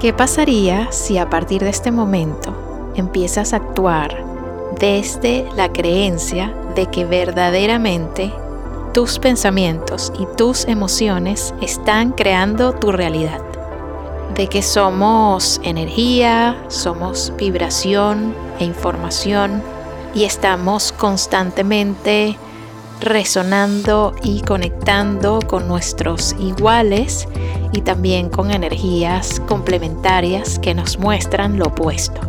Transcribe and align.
¿Qué 0.00 0.14
pasaría 0.14 0.90
si 0.92 1.18
a 1.18 1.28
partir 1.28 1.62
de 1.62 1.68
este 1.68 1.90
momento 1.90 2.54
empiezas 2.96 3.52
a 3.52 3.56
actuar 3.56 4.24
desde 4.78 5.46
la 5.54 5.70
creencia 5.70 6.54
de 6.74 6.86
que 6.86 7.04
verdaderamente 7.04 8.32
tus 8.94 9.18
pensamientos 9.18 10.10
y 10.18 10.24
tus 10.38 10.64
emociones 10.64 11.52
están 11.60 12.12
creando 12.12 12.72
tu 12.72 12.92
realidad? 12.92 13.42
De 14.34 14.46
que 14.46 14.62
somos 14.62 15.60
energía, 15.64 16.56
somos 16.68 17.34
vibración 17.36 18.34
e 18.58 18.64
información 18.64 19.62
y 20.14 20.24
estamos 20.24 20.92
constantemente 20.92 22.38
resonando 23.00 24.14
y 24.22 24.42
conectando 24.42 25.40
con 25.46 25.66
nuestros 25.68 26.34
iguales 26.38 27.26
y 27.72 27.80
también 27.80 28.28
con 28.28 28.50
energías 28.50 29.40
complementarias 29.40 30.58
que 30.58 30.74
nos 30.74 30.98
muestran 30.98 31.58
lo 31.58 31.66
opuesto. 31.66 32.20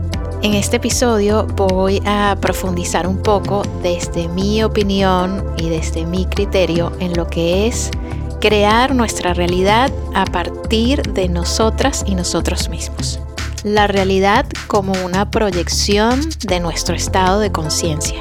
En 0.44 0.56
este 0.56 0.78
episodio 0.78 1.46
voy 1.56 2.02
a 2.06 2.36
profundizar 2.42 3.06
un 3.06 3.22
poco 3.22 3.62
desde 3.84 4.28
mi 4.28 4.64
opinión 4.64 5.46
y 5.58 5.70
desde 5.70 6.06
mi 6.06 6.26
criterio 6.26 6.92
en 7.00 7.14
lo 7.14 7.28
que 7.28 7.68
es 7.68 7.92
crear 8.40 8.96
nuestra 8.96 9.36
realidad 9.36 9.92
a 10.16 10.26
partir 10.26 11.04
de 11.14 11.30
nosotras 11.30 12.04
y 12.08 12.16
nosotros 12.16 12.70
mismos. 12.70 13.20
La 13.64 13.86
realidad 13.86 14.48
como 14.66 14.94
una 15.06 15.30
proyección 15.30 16.22
de 16.40 16.60
nuestro 16.60 16.96
estado 16.96 17.40
de 17.40 17.52
conciencia. 17.52 18.20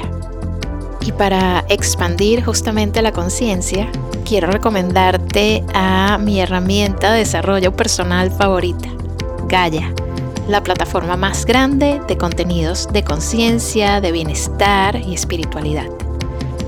Y 1.01 1.11
para 1.11 1.65
expandir 1.67 2.43
justamente 2.43 3.01
la 3.01 3.11
conciencia, 3.11 3.89
quiero 4.23 4.51
recomendarte 4.51 5.63
a 5.73 6.17
mi 6.19 6.39
herramienta 6.39 7.11
de 7.11 7.19
desarrollo 7.19 7.75
personal 7.75 8.31
favorita, 8.31 8.89
Gaia, 9.47 9.93
la 10.47 10.61
plataforma 10.61 11.17
más 11.17 11.45
grande 11.45 11.99
de 12.07 12.17
contenidos 12.17 12.87
de 12.93 13.03
conciencia, 13.03 13.99
de 13.99 14.11
bienestar 14.11 14.95
y 14.95 15.13
espiritualidad. 15.13 15.89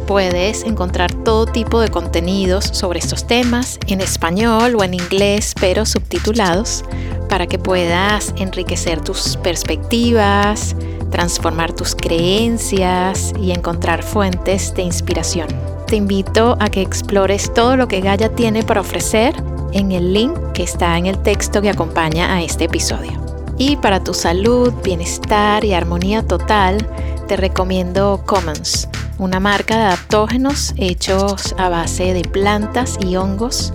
Puedes 0.07 0.63
encontrar 0.63 1.13
todo 1.13 1.45
tipo 1.45 1.79
de 1.79 1.89
contenidos 1.89 2.65
sobre 2.65 2.99
estos 2.99 3.25
temas 3.25 3.79
en 3.87 4.01
español 4.01 4.75
o 4.77 4.83
en 4.83 4.95
inglés, 4.95 5.53
pero 5.59 5.85
subtitulados, 5.85 6.83
para 7.29 7.47
que 7.47 7.57
puedas 7.57 8.33
enriquecer 8.35 8.99
tus 9.01 9.37
perspectivas, 9.37 10.75
transformar 11.13 11.73
tus 11.73 11.93
creencias 11.93 13.33
y 13.39 13.51
encontrar 13.51 14.01
fuentes 14.01 14.73
de 14.73 14.81
inspiración. 14.81 15.47
Te 15.85 15.95
invito 15.95 16.57
a 16.59 16.69
que 16.69 16.81
explores 16.81 17.53
todo 17.53 17.77
lo 17.77 17.87
que 17.87 18.01
Gaia 18.01 18.33
tiene 18.33 18.63
para 18.63 18.81
ofrecer 18.81 19.35
en 19.73 19.91
el 19.91 20.11
link 20.11 20.35
que 20.53 20.63
está 20.63 20.97
en 20.97 21.05
el 21.05 21.19
texto 21.19 21.61
que 21.61 21.69
acompaña 21.69 22.33
a 22.33 22.41
este 22.41 22.63
episodio. 22.63 23.11
Y 23.59 23.75
para 23.75 24.03
tu 24.03 24.15
salud, 24.15 24.73
bienestar 24.83 25.63
y 25.63 25.73
armonía 25.73 26.23
total, 26.23 26.79
te 27.27 27.37
recomiendo 27.37 28.23
Commons, 28.25 28.89
una 29.19 29.39
marca 29.39 29.77
de 29.77 29.83
adaptógenos 29.83 30.73
hechos 30.77 31.53
a 31.59 31.69
base 31.69 32.15
de 32.15 32.23
plantas 32.23 32.97
y 32.99 33.17
hongos, 33.17 33.71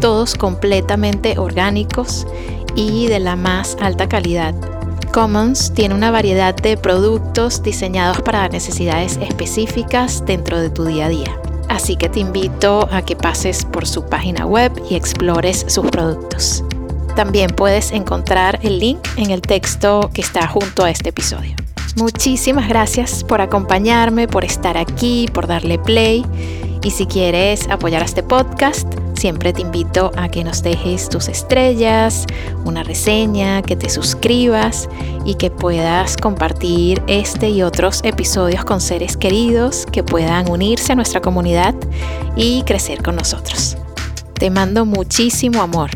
todos 0.00 0.34
completamente 0.34 1.38
orgánicos 1.38 2.26
y 2.74 3.06
de 3.06 3.20
la 3.20 3.36
más 3.36 3.76
alta 3.80 4.08
calidad 4.08 4.56
Commons 5.10 5.72
tiene 5.74 5.94
una 5.94 6.10
variedad 6.10 6.54
de 6.54 6.76
productos 6.76 7.62
diseñados 7.62 8.22
para 8.22 8.48
necesidades 8.48 9.18
específicas 9.22 10.24
dentro 10.24 10.60
de 10.60 10.70
tu 10.70 10.84
día 10.84 11.06
a 11.06 11.08
día. 11.08 11.40
Así 11.68 11.96
que 11.96 12.08
te 12.08 12.20
invito 12.20 12.88
a 12.90 13.02
que 13.02 13.16
pases 13.16 13.64
por 13.64 13.86
su 13.86 14.04
página 14.06 14.46
web 14.46 14.72
y 14.88 14.96
explores 14.96 15.64
sus 15.68 15.86
productos. 15.90 16.64
También 17.16 17.50
puedes 17.50 17.92
encontrar 17.92 18.58
el 18.62 18.78
link 18.78 19.00
en 19.16 19.30
el 19.30 19.42
texto 19.42 20.10
que 20.14 20.20
está 20.20 20.46
junto 20.46 20.84
a 20.84 20.90
este 20.90 21.10
episodio. 21.10 21.54
Muchísimas 21.96 22.68
gracias 22.68 23.24
por 23.24 23.40
acompañarme, 23.40 24.28
por 24.28 24.44
estar 24.44 24.76
aquí, 24.76 25.26
por 25.32 25.46
darle 25.46 25.78
play. 25.78 26.24
Y 26.82 26.90
si 26.92 27.06
quieres 27.06 27.68
apoyar 27.68 28.02
a 28.02 28.06
este 28.06 28.22
podcast, 28.22 28.86
Siempre 29.20 29.52
te 29.52 29.60
invito 29.60 30.12
a 30.16 30.30
que 30.30 30.42
nos 30.42 30.62
dejes 30.62 31.10
tus 31.10 31.28
estrellas, 31.28 32.24
una 32.64 32.82
reseña, 32.82 33.60
que 33.60 33.76
te 33.76 33.90
suscribas 33.90 34.88
y 35.26 35.34
que 35.34 35.50
puedas 35.50 36.16
compartir 36.16 37.02
este 37.06 37.50
y 37.50 37.62
otros 37.62 38.00
episodios 38.02 38.64
con 38.64 38.80
seres 38.80 39.18
queridos 39.18 39.84
que 39.92 40.02
puedan 40.02 40.50
unirse 40.50 40.92
a 40.92 40.94
nuestra 40.94 41.20
comunidad 41.20 41.74
y 42.34 42.62
crecer 42.62 43.02
con 43.02 43.16
nosotros. 43.16 43.76
Te 44.38 44.48
mando 44.48 44.86
muchísimo 44.86 45.60
amor. 45.60 45.90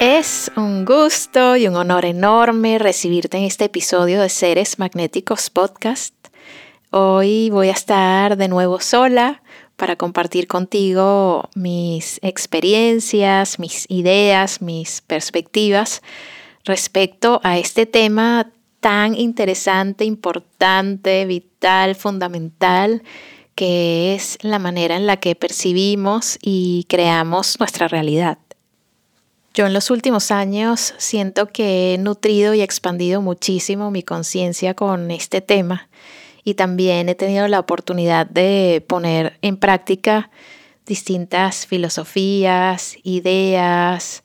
Es 0.00 0.50
un 0.56 0.84
gusto 0.84 1.54
y 1.56 1.68
un 1.68 1.76
honor 1.76 2.04
enorme 2.04 2.80
recibirte 2.80 3.38
en 3.38 3.44
este 3.44 3.66
episodio 3.66 4.20
de 4.20 4.28
Seres 4.28 4.80
Magnéticos 4.80 5.48
Podcast. 5.48 6.15
Hoy 6.90 7.50
voy 7.50 7.68
a 7.68 7.72
estar 7.72 8.36
de 8.36 8.46
nuevo 8.46 8.78
sola 8.80 9.42
para 9.74 9.96
compartir 9.96 10.46
contigo 10.46 11.50
mis 11.56 12.20
experiencias, 12.22 13.58
mis 13.58 13.86
ideas, 13.88 14.62
mis 14.62 15.00
perspectivas 15.00 16.00
respecto 16.64 17.40
a 17.42 17.58
este 17.58 17.86
tema 17.86 18.52
tan 18.78 19.16
interesante, 19.16 20.04
importante, 20.04 21.26
vital, 21.26 21.96
fundamental, 21.96 23.02
que 23.56 24.14
es 24.14 24.38
la 24.42 24.60
manera 24.60 24.94
en 24.94 25.06
la 25.06 25.16
que 25.16 25.34
percibimos 25.34 26.38
y 26.40 26.86
creamos 26.88 27.58
nuestra 27.58 27.88
realidad. 27.88 28.38
Yo 29.54 29.66
en 29.66 29.72
los 29.72 29.90
últimos 29.90 30.30
años 30.30 30.94
siento 30.98 31.46
que 31.46 31.94
he 31.94 31.98
nutrido 31.98 32.54
y 32.54 32.60
expandido 32.60 33.22
muchísimo 33.22 33.90
mi 33.90 34.04
conciencia 34.04 34.74
con 34.74 35.10
este 35.10 35.40
tema 35.40 35.88
y 36.46 36.54
también 36.54 37.08
he 37.08 37.16
tenido 37.16 37.48
la 37.48 37.58
oportunidad 37.58 38.24
de 38.24 38.80
poner 38.86 39.36
en 39.42 39.56
práctica 39.56 40.30
distintas 40.86 41.66
filosofías, 41.66 42.96
ideas, 43.02 44.22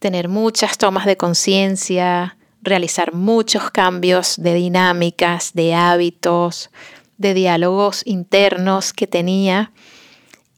tener 0.00 0.28
muchas 0.28 0.78
tomas 0.78 1.06
de 1.06 1.16
conciencia, 1.16 2.36
realizar 2.60 3.14
muchos 3.14 3.70
cambios 3.70 4.34
de 4.42 4.54
dinámicas, 4.54 5.52
de 5.54 5.72
hábitos, 5.72 6.70
de 7.18 7.34
diálogos 7.34 8.02
internos 8.04 8.92
que 8.92 9.06
tenía. 9.06 9.70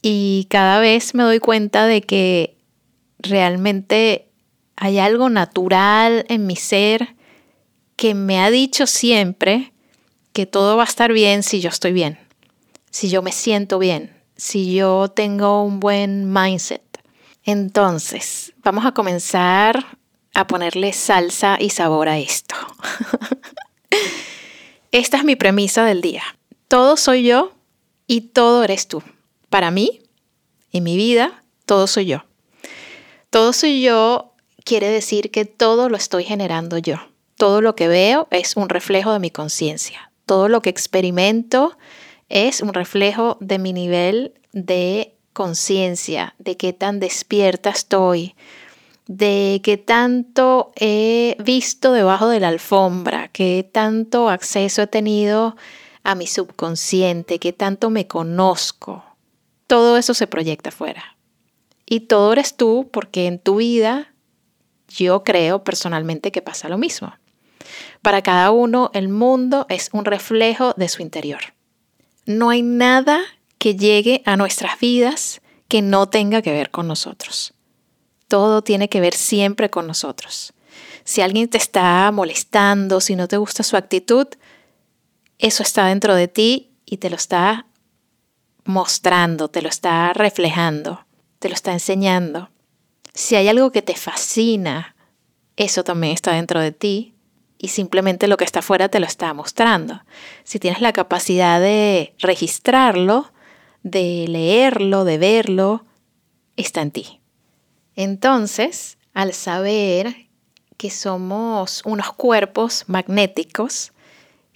Y 0.00 0.46
cada 0.48 0.80
vez 0.80 1.14
me 1.14 1.24
doy 1.24 1.40
cuenta 1.40 1.86
de 1.86 2.00
que 2.00 2.56
realmente 3.18 4.30
hay 4.76 4.98
algo 4.98 5.28
natural 5.28 6.24
en 6.30 6.46
mi 6.46 6.56
ser 6.56 7.16
que 7.96 8.14
me 8.14 8.40
ha 8.40 8.50
dicho 8.50 8.86
siempre 8.86 9.72
que 10.32 10.46
todo 10.46 10.76
va 10.76 10.84
a 10.84 10.86
estar 10.86 11.12
bien 11.12 11.42
si 11.42 11.60
yo 11.60 11.68
estoy 11.68 11.92
bien, 11.92 12.18
si 12.90 13.08
yo 13.08 13.22
me 13.22 13.32
siento 13.32 13.78
bien, 13.78 14.16
si 14.36 14.74
yo 14.74 15.08
tengo 15.08 15.62
un 15.62 15.80
buen 15.80 16.32
mindset. 16.32 16.82
Entonces, 17.44 18.52
vamos 18.58 18.86
a 18.86 18.92
comenzar 18.92 19.98
a 20.34 20.46
ponerle 20.46 20.92
salsa 20.92 21.58
y 21.60 21.70
sabor 21.70 22.08
a 22.08 22.18
esto. 22.18 22.54
Esta 24.92 25.18
es 25.18 25.24
mi 25.24 25.36
premisa 25.36 25.84
del 25.84 26.00
día. 26.00 26.22
Todo 26.68 26.96
soy 26.96 27.24
yo 27.24 27.52
y 28.06 28.22
todo 28.22 28.64
eres 28.64 28.88
tú. 28.88 29.02
Para 29.50 29.70
mí, 29.70 30.00
en 30.72 30.84
mi 30.84 30.96
vida, 30.96 31.44
todo 31.66 31.86
soy 31.86 32.06
yo. 32.06 32.24
Todo 33.28 33.52
soy 33.52 33.82
yo 33.82 34.34
quiere 34.64 34.88
decir 34.88 35.30
que 35.30 35.44
todo 35.44 35.88
lo 35.88 35.96
estoy 35.96 36.24
generando 36.24 36.78
yo. 36.78 36.96
Todo 37.36 37.60
lo 37.60 37.74
que 37.74 37.88
veo 37.88 38.28
es 38.30 38.56
un 38.56 38.68
reflejo 38.68 39.12
de 39.12 39.18
mi 39.18 39.30
conciencia 39.30 40.11
todo 40.32 40.48
lo 40.48 40.62
que 40.62 40.70
experimento 40.70 41.76
es 42.30 42.62
un 42.62 42.72
reflejo 42.72 43.36
de 43.40 43.58
mi 43.58 43.74
nivel 43.74 44.32
de 44.54 45.14
conciencia, 45.34 46.34
de 46.38 46.56
qué 46.56 46.72
tan 46.72 47.00
despierta 47.00 47.68
estoy, 47.68 48.34
de 49.06 49.60
qué 49.62 49.76
tanto 49.76 50.72
he 50.74 51.36
visto 51.38 51.92
debajo 51.92 52.28
de 52.28 52.40
la 52.40 52.48
alfombra, 52.48 53.28
qué 53.28 53.68
tanto 53.70 54.30
acceso 54.30 54.80
he 54.80 54.86
tenido 54.86 55.54
a 56.02 56.14
mi 56.14 56.26
subconsciente, 56.26 57.38
qué 57.38 57.52
tanto 57.52 57.90
me 57.90 58.06
conozco. 58.06 59.04
todo 59.66 59.98
eso 59.98 60.14
se 60.14 60.26
proyecta 60.26 60.70
afuera. 60.70 61.18
Y 61.84 62.00
todo 62.00 62.32
eres 62.32 62.56
tú 62.56 62.88
porque 62.90 63.26
en 63.26 63.38
tu 63.38 63.56
vida 63.56 64.14
yo 64.88 65.24
creo 65.24 65.62
personalmente 65.62 66.32
que 66.32 66.40
pasa 66.40 66.70
lo 66.70 66.78
mismo. 66.78 67.12
Para 68.02 68.22
cada 68.22 68.50
uno 68.50 68.90
el 68.94 69.08
mundo 69.08 69.66
es 69.68 69.90
un 69.92 70.04
reflejo 70.04 70.74
de 70.76 70.88
su 70.88 71.02
interior. 71.02 71.54
No 72.26 72.50
hay 72.50 72.62
nada 72.62 73.20
que 73.58 73.76
llegue 73.76 74.22
a 74.24 74.36
nuestras 74.36 74.78
vidas 74.78 75.40
que 75.68 75.82
no 75.82 76.08
tenga 76.08 76.42
que 76.42 76.52
ver 76.52 76.70
con 76.70 76.86
nosotros. 76.86 77.54
Todo 78.28 78.62
tiene 78.62 78.88
que 78.88 79.00
ver 79.00 79.14
siempre 79.14 79.70
con 79.70 79.86
nosotros. 79.86 80.52
Si 81.04 81.20
alguien 81.20 81.48
te 81.48 81.58
está 81.58 82.10
molestando, 82.12 83.00
si 83.00 83.16
no 83.16 83.28
te 83.28 83.36
gusta 83.36 83.62
su 83.62 83.76
actitud, 83.76 84.26
eso 85.38 85.62
está 85.62 85.86
dentro 85.86 86.14
de 86.14 86.28
ti 86.28 86.72
y 86.84 86.98
te 86.98 87.10
lo 87.10 87.16
está 87.16 87.66
mostrando, 88.64 89.48
te 89.48 89.62
lo 89.62 89.68
está 89.68 90.12
reflejando, 90.12 91.04
te 91.38 91.48
lo 91.48 91.54
está 91.54 91.72
enseñando. 91.72 92.50
Si 93.14 93.34
hay 93.34 93.48
algo 93.48 93.72
que 93.72 93.82
te 93.82 93.96
fascina, 93.96 94.94
eso 95.56 95.84
también 95.84 96.14
está 96.14 96.32
dentro 96.32 96.60
de 96.60 96.72
ti 96.72 97.11
y 97.62 97.68
simplemente 97.68 98.26
lo 98.26 98.36
que 98.36 98.44
está 98.44 98.58
afuera 98.58 98.88
te 98.88 98.98
lo 98.98 99.06
está 99.06 99.32
mostrando. 99.34 100.02
Si 100.42 100.58
tienes 100.58 100.80
la 100.80 100.92
capacidad 100.92 101.60
de 101.60 102.12
registrarlo, 102.18 103.32
de 103.84 104.26
leerlo, 104.28 105.04
de 105.04 105.16
verlo, 105.16 105.84
está 106.56 106.82
en 106.82 106.90
ti. 106.90 107.20
Entonces, 107.94 108.98
al 109.14 109.32
saber 109.32 110.28
que 110.76 110.90
somos 110.90 111.82
unos 111.84 112.12
cuerpos 112.14 112.82
magnéticos, 112.88 113.92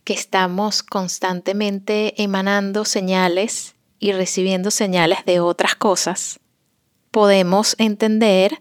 que 0.03 0.13
estamos 0.13 0.83
constantemente 0.83 2.21
emanando 2.21 2.85
señales 2.85 3.77
y 4.01 4.11
recibiendo 4.11 4.73
señales 4.73 5.25
de 5.25 5.39
otras 5.39 5.77
cosas, 5.77 6.41
podemos 7.13 7.77
entender 7.79 8.61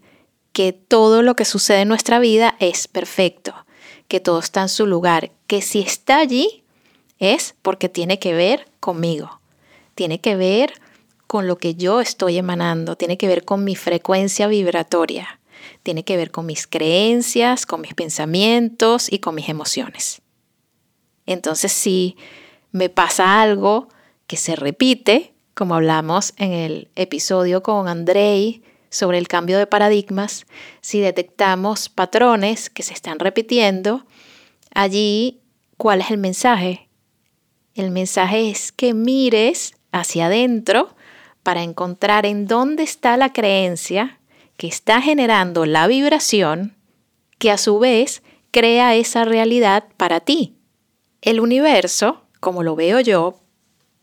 que 0.53 0.71
todo 0.71 1.24
lo 1.24 1.36
que 1.36 1.45
sucede 1.45 1.81
en 1.81 1.88
nuestra 1.88 2.19
vida 2.19 2.56
es 2.59 2.88
perfecto, 2.88 3.64
que 4.07 4.19
todo 4.19 4.39
está 4.39 4.61
en 4.61 4.69
su 4.69 4.85
lugar, 4.85 5.31
que 5.47 5.61
si 5.61 5.79
está 5.79 6.19
allí 6.19 6.63
es 7.19 7.55
porque 7.61 7.89
tiene 7.89 8.19
que 8.19 8.33
ver 8.33 8.67
conmigo, 8.79 9.39
tiene 9.95 10.19
que 10.19 10.35
ver 10.35 10.73
con 11.27 11.47
lo 11.47 11.57
que 11.57 11.75
yo 11.75 12.01
estoy 12.01 12.37
emanando, 12.37 12.95
tiene 12.95 13.17
que 13.17 13.27
ver 13.27 13.45
con 13.45 13.63
mi 13.63 13.75
frecuencia 13.75 14.47
vibratoria, 14.47 15.39
tiene 15.83 16.03
que 16.03 16.17
ver 16.17 16.31
con 16.31 16.45
mis 16.45 16.67
creencias, 16.67 17.65
con 17.65 17.81
mis 17.81 17.93
pensamientos 17.93 19.11
y 19.11 19.19
con 19.19 19.35
mis 19.35 19.49
emociones. 19.49 20.21
Entonces, 21.25 21.71
si 21.71 22.15
me 22.71 22.89
pasa 22.89 23.41
algo 23.41 23.89
que 24.27 24.37
se 24.37 24.55
repite, 24.55 25.33
como 25.53 25.75
hablamos 25.75 26.33
en 26.37 26.51
el 26.51 26.89
episodio 26.95 27.63
con 27.63 27.87
Andrei 27.87 28.61
sobre 28.95 29.18
el 29.18 29.27
cambio 29.27 29.57
de 29.57 29.68
paradigmas, 29.68 30.45
si 30.81 31.00
detectamos 31.00 31.89
patrones 31.89 32.69
que 32.69 32.83
se 32.83 32.94
están 32.94 33.19
repitiendo, 33.19 34.06
allí, 34.74 35.42
¿cuál 35.77 36.01
es 36.01 36.12
el 36.12 36.18
mensaje? 36.18 36.88
El 37.74 37.92
mensaje 37.92 38.50
es 38.50 38.71
que 38.71 38.94
mires 38.94 39.74
hacia 39.92 40.27
adentro 40.27 40.95
para 41.44 41.62
encontrar 41.62 42.25
en 42.25 42.47
dónde 42.47 42.83
está 42.83 43.18
la 43.18 43.33
creencia 43.33 44.19
que 44.57 44.68
está 44.68 45.01
generando 45.01 45.65
la 45.65 45.88
vibración 45.88 46.75
que 47.38 47.51
a 47.51 47.57
su 47.57 47.80
vez 47.80 48.24
crea 48.51 48.95
esa 48.95 49.25
realidad 49.25 49.83
para 49.98 50.21
ti. 50.21 50.56
El 51.21 51.41
universo, 51.41 52.21
como 52.39 52.63
lo 52.63 52.75
veo 52.75 53.01
yo 53.01 53.41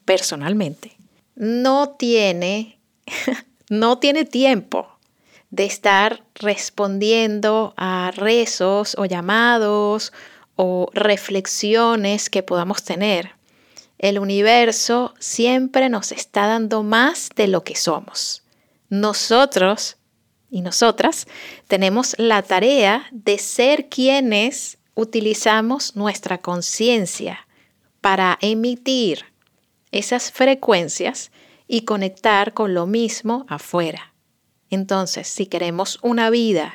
personalmente, 0.05 0.93
no 1.35 1.91
tiene, 1.91 2.79
no 3.73 3.97
tiene 3.99 4.27
tiempo 4.27 4.87
de 5.49 5.65
estar 5.65 6.23
respondiendo 6.35 7.73
a 7.79 8.13
rezos 8.15 8.95
o 8.99 9.07
llamados 9.07 10.13
o 10.57 10.91
reflexiones 10.93 12.29
que 12.29 12.43
podamos 12.43 12.83
tener. 12.85 13.31
El 13.97 14.19
universo 14.19 15.15
siempre 15.19 15.89
nos 15.89 16.13
está 16.13 16.49
dando 16.49 16.83
más 16.83 17.31
de 17.35 17.49
lo 17.49 17.65
que 17.65 17.75
somos. 17.75 18.43
Nosotros 18.91 19.97
y 20.51 20.61
nosotras 20.61 21.27
tenemos 21.67 22.15
la 22.19 22.43
tarea 22.43 23.07
de 23.11 23.39
ser 23.39 23.89
quienes 23.89 24.77
utilizamos 24.95 25.97
nuestra 25.97 26.37
conciencia 26.37 27.49
para 28.03 28.37
emitir 28.43 29.25
esas 29.93 30.31
frecuencias 30.31 31.31
y 31.73 31.87
conectar 31.87 32.53
con 32.53 32.75
lo 32.75 32.87
mismo 32.87 33.47
afuera. 33.49 34.13
Entonces, 34.69 35.27
si 35.27 35.47
queremos 35.47 35.99
una 36.03 36.29
vida 36.29 36.75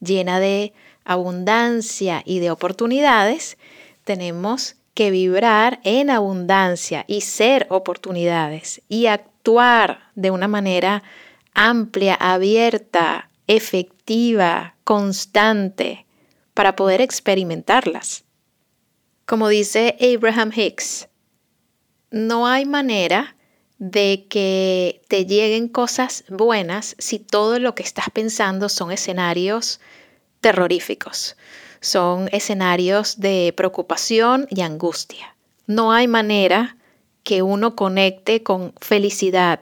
llena 0.00 0.38
de 0.38 0.74
abundancia 1.02 2.22
y 2.26 2.40
de 2.40 2.50
oportunidades, 2.50 3.56
tenemos 4.04 4.76
que 4.92 5.10
vibrar 5.10 5.80
en 5.82 6.10
abundancia 6.10 7.06
y 7.08 7.22
ser 7.22 7.66
oportunidades 7.70 8.82
y 8.86 9.06
actuar 9.06 10.10
de 10.14 10.30
una 10.30 10.46
manera 10.46 11.02
amplia, 11.54 12.12
abierta, 12.12 13.30
efectiva, 13.46 14.74
constante, 14.84 16.04
para 16.52 16.76
poder 16.76 17.00
experimentarlas. 17.00 18.24
Como 19.24 19.48
dice 19.48 19.96
Abraham 20.02 20.52
Hicks, 20.54 21.08
no 22.10 22.46
hay 22.46 22.66
manera 22.66 23.34
de 23.78 24.26
que 24.28 25.02
te 25.08 25.26
lleguen 25.26 25.68
cosas 25.68 26.24
buenas 26.28 26.94
si 26.98 27.18
todo 27.18 27.58
lo 27.58 27.74
que 27.74 27.82
estás 27.82 28.10
pensando 28.10 28.68
son 28.68 28.92
escenarios 28.92 29.80
terroríficos, 30.40 31.36
son 31.80 32.28
escenarios 32.32 33.20
de 33.20 33.52
preocupación 33.56 34.46
y 34.50 34.60
angustia. 34.60 35.34
No 35.66 35.92
hay 35.92 36.06
manera 36.06 36.76
que 37.22 37.42
uno 37.42 37.74
conecte 37.74 38.42
con 38.42 38.74
felicidad, 38.80 39.60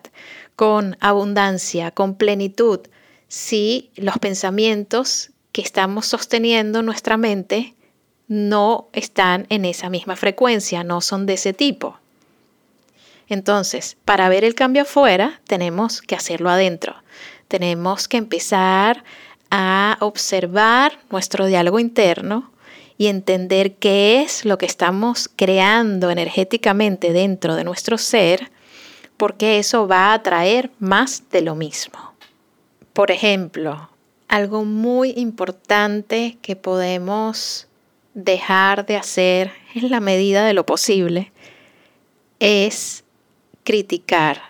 con 0.56 0.96
abundancia, 1.00 1.92
con 1.92 2.16
plenitud, 2.16 2.80
si 3.28 3.90
los 3.96 4.18
pensamientos 4.18 5.30
que 5.52 5.62
estamos 5.62 6.06
sosteniendo 6.06 6.80
en 6.80 6.86
nuestra 6.86 7.16
mente 7.16 7.74
no 8.28 8.88
están 8.92 9.46
en 9.48 9.64
esa 9.64 9.88
misma 9.88 10.16
frecuencia, 10.16 10.84
no 10.84 11.00
son 11.00 11.24
de 11.26 11.34
ese 11.34 11.52
tipo. 11.52 12.01
Entonces, 13.32 13.96
para 14.05 14.29
ver 14.29 14.44
el 14.44 14.55
cambio 14.55 14.82
afuera, 14.82 15.40
tenemos 15.46 16.02
que 16.02 16.14
hacerlo 16.14 16.51
adentro. 16.51 16.96
Tenemos 17.48 18.06
que 18.06 18.19
empezar 18.19 19.05
a 19.51 19.96
observar 20.01 20.98
nuestro 21.08 21.46
diálogo 21.46 21.79
interno 21.79 22.53
y 22.98 23.06
entender 23.06 23.77
qué 23.77 24.20
es 24.20 24.44
lo 24.44 24.58
que 24.58 24.67
estamos 24.67 25.31
creando 25.34 26.10
energéticamente 26.10 27.15
dentro 27.15 27.55
de 27.55 27.65
nuestro 27.65 27.96
ser, 27.96 28.51
porque 29.17 29.58
eso 29.58 29.89
va 29.89 30.12
a 30.12 30.22
traer 30.22 30.70
más 30.79 31.31
de 31.31 31.41
lo 31.41 31.55
mismo. 31.55 32.12
Por 32.93 33.10
ejemplo, 33.10 33.89
algo 34.29 34.67
muy 34.67 35.15
importante 35.17 36.36
que 36.43 36.55
podemos 36.55 37.67
dejar 38.12 38.84
de 38.84 38.96
hacer 38.96 39.53
en 39.74 39.91
la 39.91 40.01
medida 40.01 40.44
de 40.44 40.53
lo 40.53 40.67
posible 40.67 41.32
es 42.41 43.01
criticar, 43.64 44.42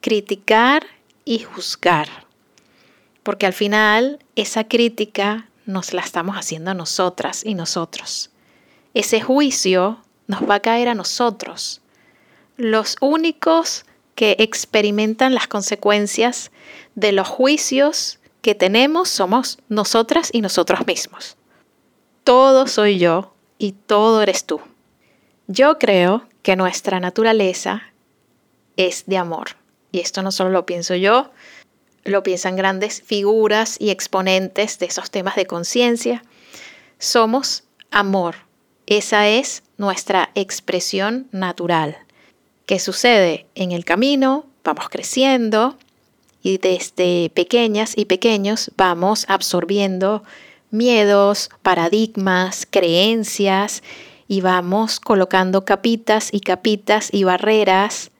criticar 0.00 0.84
y 1.24 1.40
juzgar. 1.40 2.08
Porque 3.22 3.46
al 3.46 3.52
final 3.52 4.18
esa 4.36 4.64
crítica 4.64 5.48
nos 5.66 5.92
la 5.92 6.02
estamos 6.02 6.36
haciendo 6.36 6.74
nosotras 6.74 7.44
y 7.44 7.54
nosotros. 7.54 8.30
Ese 8.92 9.20
juicio 9.20 10.02
nos 10.26 10.48
va 10.48 10.56
a 10.56 10.60
caer 10.60 10.88
a 10.88 10.94
nosotros. 10.94 11.80
Los 12.56 12.96
únicos 13.00 13.84
que 14.14 14.36
experimentan 14.38 15.34
las 15.34 15.48
consecuencias 15.48 16.50
de 16.94 17.12
los 17.12 17.26
juicios 17.26 18.20
que 18.42 18.54
tenemos 18.54 19.08
somos 19.08 19.58
nosotras 19.68 20.28
y 20.32 20.40
nosotros 20.40 20.86
mismos. 20.86 21.36
Todo 22.22 22.66
soy 22.66 22.98
yo 22.98 23.34
y 23.58 23.72
todo 23.72 24.22
eres 24.22 24.44
tú. 24.44 24.60
Yo 25.46 25.78
creo 25.78 26.28
que 26.42 26.56
nuestra 26.56 27.00
naturaleza 27.00 27.93
es 28.76 29.04
de 29.06 29.16
amor. 29.18 29.56
Y 29.92 30.00
esto 30.00 30.22
no 30.22 30.32
solo 30.32 30.50
lo 30.50 30.66
pienso 30.66 30.94
yo, 30.94 31.30
lo 32.04 32.22
piensan 32.22 32.56
grandes 32.56 33.02
figuras 33.02 33.76
y 33.78 33.90
exponentes 33.90 34.78
de 34.78 34.86
esos 34.86 35.10
temas 35.10 35.36
de 35.36 35.46
conciencia. 35.46 36.22
Somos 36.98 37.64
amor. 37.90 38.36
Esa 38.86 39.28
es 39.28 39.62
nuestra 39.78 40.30
expresión 40.34 41.28
natural. 41.32 41.96
¿Qué 42.66 42.78
sucede? 42.78 43.46
En 43.54 43.72
el 43.72 43.84
camino 43.84 44.46
vamos 44.64 44.88
creciendo, 44.88 45.76
y 46.44 46.58
desde 46.58 47.30
pequeñas 47.30 47.94
y 47.96 48.04
pequeños 48.04 48.70
vamos 48.76 49.24
absorbiendo 49.28 50.22
miedos, 50.70 51.48
paradigmas, 51.62 52.68
creencias 52.70 53.82
y 54.28 54.42
vamos 54.42 55.00
colocando 55.00 55.64
capitas 55.64 56.28
y 56.32 56.40
capitas 56.40 57.08
y 57.12 57.24
barreras 57.24 58.10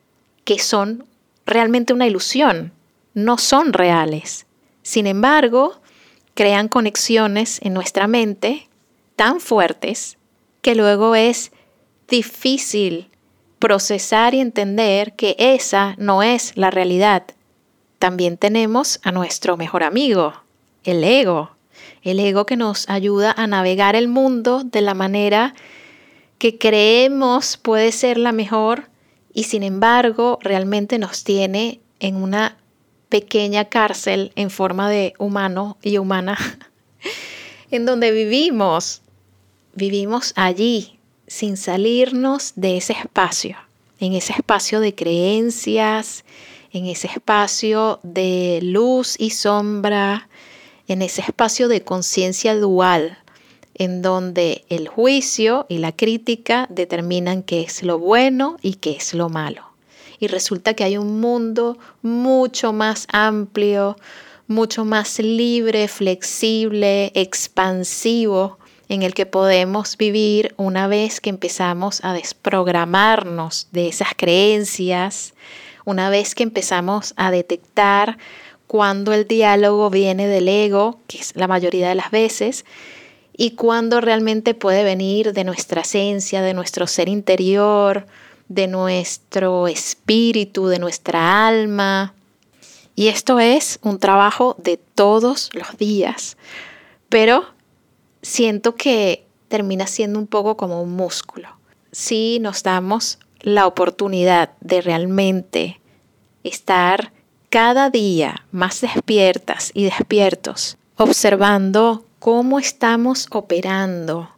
que 0.44 0.58
son 0.58 1.04
realmente 1.46 1.92
una 1.92 2.06
ilusión, 2.06 2.72
no 3.14 3.38
son 3.38 3.72
reales. 3.72 4.46
Sin 4.82 5.06
embargo, 5.06 5.80
crean 6.34 6.68
conexiones 6.68 7.60
en 7.62 7.74
nuestra 7.74 8.06
mente 8.06 8.68
tan 9.16 9.40
fuertes 9.40 10.18
que 10.62 10.74
luego 10.74 11.14
es 11.14 11.52
difícil 12.08 13.10
procesar 13.58 14.34
y 14.34 14.40
entender 14.40 15.14
que 15.14 15.36
esa 15.38 15.94
no 15.98 16.22
es 16.22 16.52
la 16.56 16.70
realidad. 16.70 17.24
También 17.98 18.36
tenemos 18.36 19.00
a 19.02 19.12
nuestro 19.12 19.56
mejor 19.56 19.82
amigo, 19.82 20.34
el 20.84 21.02
ego. 21.02 21.50
El 22.02 22.20
ego 22.20 22.46
que 22.46 22.56
nos 22.56 22.88
ayuda 22.88 23.32
a 23.36 23.46
navegar 23.46 23.96
el 23.96 24.08
mundo 24.08 24.62
de 24.64 24.82
la 24.82 24.94
manera 24.94 25.54
que 26.38 26.58
creemos 26.58 27.56
puede 27.56 27.92
ser 27.92 28.18
la 28.18 28.32
mejor 28.32 28.88
y 29.34 29.44
sin 29.44 29.64
embargo 29.64 30.38
realmente 30.40 30.98
nos 30.98 31.24
tiene 31.24 31.80
en 31.98 32.16
una 32.16 32.56
pequeña 33.08 33.66
cárcel 33.66 34.32
en 34.36 34.48
forma 34.48 34.88
de 34.88 35.14
humano 35.18 35.76
y 35.82 35.98
humana 35.98 36.38
en 37.70 37.84
donde 37.84 38.12
vivimos. 38.12 39.02
Vivimos 39.74 40.32
allí 40.36 40.98
sin 41.26 41.56
salirnos 41.56 42.52
de 42.54 42.76
ese 42.76 42.92
espacio, 42.92 43.56
en 43.98 44.12
ese 44.12 44.32
espacio 44.32 44.78
de 44.78 44.94
creencias, 44.94 46.24
en 46.70 46.86
ese 46.86 47.08
espacio 47.08 47.98
de 48.04 48.60
luz 48.62 49.16
y 49.18 49.30
sombra, 49.30 50.28
en 50.86 51.02
ese 51.02 51.22
espacio 51.22 51.66
de 51.66 51.82
conciencia 51.82 52.54
dual, 52.54 53.18
en 53.74 54.02
donde 54.02 54.64
el 54.68 54.88
juicio 54.88 55.66
y 55.68 55.78
la 55.78 55.92
crítica 55.92 56.66
determinan 56.70 57.42
qué 57.42 57.62
es 57.62 57.82
lo 57.82 57.98
bueno 57.98 58.56
y 58.62 58.74
qué 58.74 58.92
es 58.92 59.14
lo 59.14 59.28
malo. 59.28 59.62
Y 60.20 60.28
resulta 60.28 60.74
que 60.74 60.84
hay 60.84 60.96
un 60.96 61.20
mundo 61.20 61.76
mucho 62.02 62.72
más 62.72 63.06
amplio, 63.12 63.96
mucho 64.46 64.84
más 64.84 65.18
libre, 65.18 65.88
flexible, 65.88 67.10
expansivo, 67.14 68.58
en 68.88 69.02
el 69.02 69.14
que 69.14 69.26
podemos 69.26 69.96
vivir 69.96 70.54
una 70.56 70.86
vez 70.86 71.20
que 71.20 71.30
empezamos 71.30 72.04
a 72.04 72.12
desprogramarnos 72.12 73.68
de 73.72 73.88
esas 73.88 74.08
creencias, 74.16 75.34
una 75.84 76.10
vez 76.10 76.34
que 76.34 76.42
empezamos 76.42 77.14
a 77.16 77.30
detectar 77.30 78.18
cuando 78.66 79.12
el 79.12 79.26
diálogo 79.26 79.90
viene 79.90 80.26
del 80.26 80.48
ego, 80.48 81.00
que 81.06 81.18
es 81.18 81.34
la 81.36 81.48
mayoría 81.48 81.88
de 81.88 81.94
las 81.94 82.10
veces, 82.10 82.64
y 83.36 83.52
cuando 83.52 84.00
realmente 84.00 84.54
puede 84.54 84.84
venir 84.84 85.32
de 85.32 85.44
nuestra 85.44 85.82
esencia, 85.82 86.40
de 86.40 86.54
nuestro 86.54 86.86
ser 86.86 87.08
interior, 87.08 88.06
de 88.48 88.68
nuestro 88.68 89.66
espíritu, 89.66 90.68
de 90.68 90.78
nuestra 90.78 91.46
alma. 91.46 92.14
Y 92.94 93.08
esto 93.08 93.40
es 93.40 93.80
un 93.82 93.98
trabajo 93.98 94.54
de 94.58 94.76
todos 94.76 95.50
los 95.52 95.76
días, 95.76 96.36
pero 97.08 97.44
siento 98.22 98.76
que 98.76 99.26
termina 99.48 99.86
siendo 99.88 100.18
un 100.18 100.28
poco 100.28 100.56
como 100.56 100.80
un 100.80 100.92
músculo. 100.92 101.48
Si 101.90 102.38
nos 102.40 102.62
damos 102.62 103.18
la 103.40 103.66
oportunidad 103.66 104.50
de 104.60 104.80
realmente 104.80 105.80
estar 106.44 107.12
cada 107.50 107.90
día 107.90 108.46
más 108.52 108.80
despiertas 108.80 109.70
y 109.74 109.84
despiertos, 109.84 110.76
observando 110.96 112.04
cómo 112.24 112.58
estamos 112.58 113.26
operando, 113.32 114.30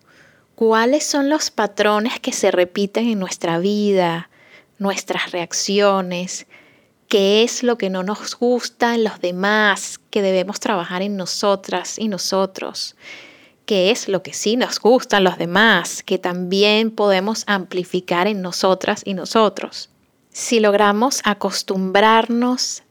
cuáles 0.57 1.07
son 1.07 1.31
los 1.31 1.52
patrones 1.52 2.19
que 2.19 2.33
se 2.33 2.50
repiten 2.50 3.07
en 3.07 3.21
nuestra 3.21 3.61
vida, 3.61 4.28
nuestras 4.81 5.31
reacciones, 5.31 6.49
qué 7.07 7.45
es 7.45 7.62
lo 7.62 7.78
que 7.78 7.88
no 7.88 8.02
nos 8.02 8.35
gusta 8.35 8.97
en 8.97 9.05
los 9.05 9.21
demás, 9.21 10.00
que 10.11 10.21
debemos 10.21 10.59
trabajar 10.59 11.00
en 11.02 11.16
nosotras 11.16 11.97
y 11.97 12.09
nosotros, 12.09 12.97
qué 13.66 13.93
es 13.93 14.09
lo 14.09 14.21
que 14.21 14.33
sí 14.33 14.57
nos 14.57 14.81
gusta 14.81 15.19
en 15.19 15.25
los 15.25 15.38
demás, 15.38 16.02
que 16.02 16.19
también 16.19 16.90
podemos 16.90 17.45
amplificar 17.47 18.26
en 18.26 18.43
nosotras 18.43 19.02
y 19.05 19.14
nosotros. 19.14 19.90
Si 20.33 20.59
logramos 20.59 21.21
acostumbrarnos 21.23 22.83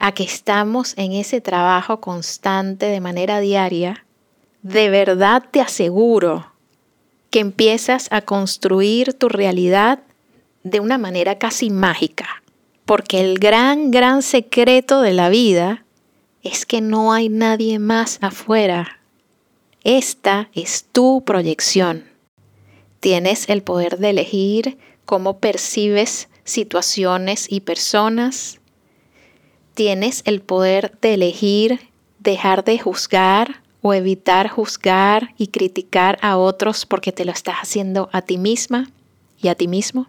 a 0.00 0.10
que 0.10 0.24
estamos 0.24 0.94
en 0.96 1.12
ese 1.12 1.40
trabajo 1.40 2.00
constante 2.00 2.86
de 2.86 2.98
manera 2.98 3.38
diaria, 3.38 4.04
de 4.62 4.90
verdad 4.90 5.44
te 5.50 5.60
aseguro 5.60 6.52
que 7.30 7.40
empiezas 7.40 8.08
a 8.10 8.22
construir 8.22 9.14
tu 9.14 9.28
realidad 9.28 10.00
de 10.62 10.80
una 10.80 10.98
manera 10.98 11.38
casi 11.38 11.70
mágica. 11.70 12.42
Porque 12.84 13.20
el 13.20 13.38
gran, 13.38 13.90
gran 13.90 14.22
secreto 14.22 15.00
de 15.02 15.12
la 15.12 15.28
vida 15.28 15.84
es 16.42 16.66
que 16.66 16.80
no 16.80 17.12
hay 17.12 17.28
nadie 17.28 17.78
más 17.78 18.18
afuera. 18.20 19.00
Esta 19.84 20.50
es 20.52 20.86
tu 20.90 21.24
proyección. 21.24 22.04
Tienes 23.00 23.48
el 23.48 23.62
poder 23.62 23.98
de 23.98 24.10
elegir 24.10 24.78
cómo 25.04 25.38
percibes 25.38 26.28
situaciones 26.44 27.46
y 27.50 27.60
personas, 27.60 28.60
tienes 29.74 30.22
el 30.26 30.42
poder 30.42 30.98
de 31.00 31.14
elegir 31.14 31.80
dejar 32.18 32.64
de 32.64 32.78
juzgar 32.78 33.61
o 33.82 33.92
evitar 33.92 34.48
juzgar 34.48 35.34
y 35.36 35.48
criticar 35.48 36.18
a 36.22 36.38
otros 36.38 36.86
porque 36.86 37.12
te 37.12 37.24
lo 37.24 37.32
estás 37.32 37.56
haciendo 37.60 38.08
a 38.12 38.22
ti 38.22 38.38
misma 38.38 38.90
y 39.40 39.48
a 39.48 39.54
ti 39.54 39.68
mismo. 39.68 40.06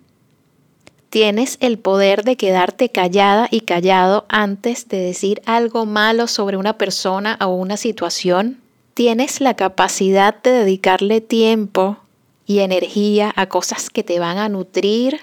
Tienes 1.10 1.58
el 1.60 1.78
poder 1.78 2.24
de 2.24 2.38
quedarte 2.38 2.90
callada 2.90 3.48
y 3.52 3.62
callado 3.62 4.26
antes 4.30 4.88
de 4.88 4.98
decir 4.98 5.42
algo 5.46 5.86
malo 5.86 6.28
sobre 6.28 6.58
una 6.58 6.78
persona 6.78 7.38
o 7.42 7.50
una 7.50 7.78
situación. 7.78 8.60
Tienes 8.94 9.42
la 9.42 9.56
capacidad 9.56 10.42
de 10.42 10.52
dedicarle 10.52 11.22
tiempo 11.22 11.98
y 12.46 12.60
energía 12.60 13.32
a 13.36 13.48
cosas 13.48 13.90
que 13.90 14.04
te 14.04 14.20
van 14.20 14.38
a 14.38 14.50
nutrir 14.50 15.22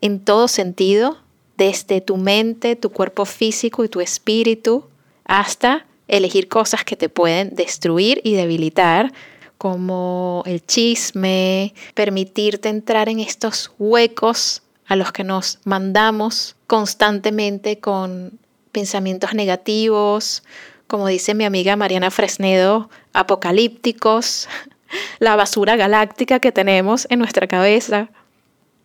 en 0.00 0.20
todo 0.20 0.48
sentido 0.48 1.18
desde 1.56 2.00
tu 2.00 2.16
mente, 2.16 2.76
tu 2.76 2.90
cuerpo 2.90 3.24
físico 3.24 3.84
y 3.84 3.88
tu 3.88 4.00
espíritu, 4.00 4.84
hasta 5.24 5.86
elegir 6.08 6.48
cosas 6.48 6.84
que 6.84 6.96
te 6.96 7.08
pueden 7.08 7.54
destruir 7.54 8.20
y 8.24 8.34
debilitar, 8.34 9.12
como 9.58 10.42
el 10.46 10.64
chisme, 10.64 11.74
permitirte 11.94 12.68
entrar 12.68 13.08
en 13.08 13.20
estos 13.20 13.72
huecos 13.78 14.62
a 14.86 14.96
los 14.96 15.12
que 15.12 15.24
nos 15.24 15.58
mandamos 15.64 16.56
constantemente 16.66 17.80
con 17.80 18.38
pensamientos 18.72 19.34
negativos, 19.34 20.42
como 20.86 21.08
dice 21.08 21.34
mi 21.34 21.44
amiga 21.44 21.76
Mariana 21.76 22.10
Fresnedo, 22.10 22.90
apocalípticos, 23.12 24.48
la 25.18 25.36
basura 25.36 25.76
galáctica 25.76 26.38
que 26.40 26.52
tenemos 26.52 27.06
en 27.10 27.18
nuestra 27.18 27.46
cabeza. 27.46 28.10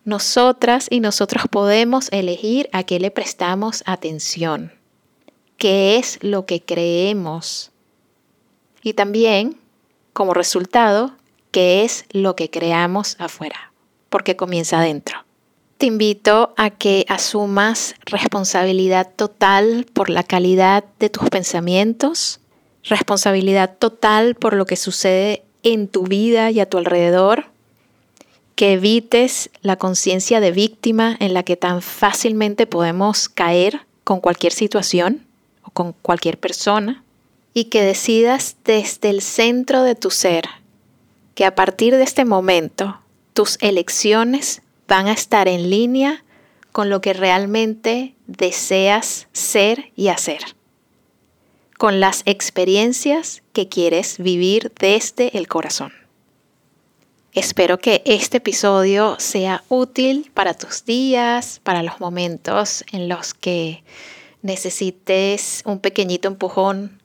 Nosotras 0.03 0.87
y 0.89 0.99
nosotros 0.99 1.43
podemos 1.49 2.09
elegir 2.11 2.69
a 2.71 2.83
qué 2.83 2.99
le 2.99 3.11
prestamos 3.11 3.83
atención, 3.85 4.71
qué 5.61 5.97
es 5.97 6.17
lo 6.23 6.47
que 6.47 6.59
creemos 6.59 7.69
y 8.81 8.93
también, 8.93 9.59
como 10.11 10.33
resultado, 10.33 11.11
qué 11.51 11.83
es 11.83 12.05
lo 12.09 12.35
que 12.35 12.49
creamos 12.49 13.15
afuera, 13.19 13.71
porque 14.09 14.35
comienza 14.35 14.79
adentro. 14.79 15.23
Te 15.77 15.85
invito 15.85 16.55
a 16.57 16.71
que 16.71 17.05
asumas 17.09 17.93
responsabilidad 18.07 19.11
total 19.15 19.85
por 19.93 20.09
la 20.09 20.23
calidad 20.23 20.83
de 20.97 21.11
tus 21.11 21.29
pensamientos, 21.29 22.39
responsabilidad 22.83 23.77
total 23.77 24.33
por 24.33 24.55
lo 24.55 24.65
que 24.65 24.77
sucede 24.77 25.43
en 25.61 25.87
tu 25.87 26.05
vida 26.05 26.49
y 26.49 26.59
a 26.59 26.67
tu 26.67 26.79
alrededor, 26.79 27.45
que 28.55 28.73
evites 28.73 29.51
la 29.61 29.75
conciencia 29.75 30.39
de 30.39 30.51
víctima 30.51 31.17
en 31.19 31.35
la 31.35 31.43
que 31.43 31.55
tan 31.55 31.83
fácilmente 31.83 32.65
podemos 32.65 33.29
caer 33.29 33.81
con 34.03 34.21
cualquier 34.21 34.53
situación 34.53 35.27
con 35.73 35.93
cualquier 35.93 36.39
persona 36.39 37.03
y 37.53 37.65
que 37.65 37.81
decidas 37.81 38.55
desde 38.63 39.09
el 39.09 39.21
centro 39.21 39.83
de 39.83 39.95
tu 39.95 40.09
ser 40.09 40.45
que 41.35 41.45
a 41.45 41.55
partir 41.55 41.95
de 41.95 42.03
este 42.03 42.25
momento 42.25 42.99
tus 43.33 43.57
elecciones 43.61 44.61
van 44.87 45.07
a 45.07 45.13
estar 45.13 45.47
en 45.47 45.69
línea 45.69 46.23
con 46.71 46.89
lo 46.89 47.01
que 47.01 47.13
realmente 47.13 48.15
deseas 48.27 49.27
ser 49.33 49.91
y 49.95 50.09
hacer, 50.09 50.41
con 51.77 51.99
las 51.99 52.23
experiencias 52.25 53.43
que 53.53 53.67
quieres 53.67 54.17
vivir 54.17 54.71
desde 54.79 55.37
el 55.37 55.47
corazón. 55.47 55.93
Espero 57.33 57.79
que 57.79 58.01
este 58.05 58.37
episodio 58.37 59.15
sea 59.17 59.63
útil 59.69 60.31
para 60.33 60.53
tus 60.53 60.83
días, 60.83 61.61
para 61.63 61.81
los 61.81 62.01
momentos 62.01 62.83
en 62.91 63.07
los 63.07 63.33
que 63.33 63.83
necesites 64.41 65.61
un 65.65 65.79
pequeñito 65.79 66.27
empujón 66.27 67.01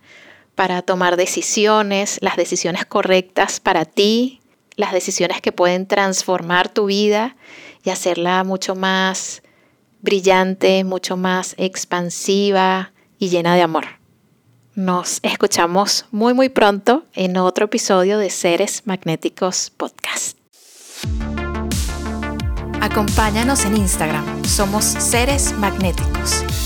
para 0.54 0.82
tomar 0.82 1.16
decisiones, 1.16 2.18
las 2.22 2.36
decisiones 2.36 2.86
correctas 2.86 3.60
para 3.60 3.84
ti, 3.84 4.40
las 4.76 4.92
decisiones 4.92 5.40
que 5.40 5.52
pueden 5.52 5.86
transformar 5.86 6.68
tu 6.68 6.86
vida 6.86 7.36
y 7.84 7.90
hacerla 7.90 8.42
mucho 8.44 8.74
más 8.74 9.42
brillante, 10.00 10.84
mucho 10.84 11.16
más 11.16 11.54
expansiva 11.58 12.92
y 13.18 13.28
llena 13.28 13.54
de 13.54 13.62
amor. 13.62 13.84
Nos 14.74 15.20
escuchamos 15.22 16.04
muy 16.10 16.34
muy 16.34 16.48
pronto 16.48 17.04
en 17.14 17.38
otro 17.38 17.64
episodio 17.64 18.18
de 18.18 18.28
Seres 18.28 18.82
Magnéticos 18.84 19.70
Podcast. 19.70 20.36
Acompáñanos 22.80 23.64
en 23.64 23.76
Instagram, 23.76 24.44
somos 24.44 24.84
Seres 24.84 25.52
Magnéticos. 25.54 26.65